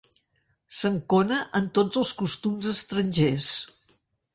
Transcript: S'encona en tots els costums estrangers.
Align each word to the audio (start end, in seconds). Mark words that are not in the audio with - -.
S'encona 0.77 1.39
en 1.61 1.69
tots 1.79 2.03
els 2.03 2.15
costums 2.23 2.73
estrangers. 2.77 3.57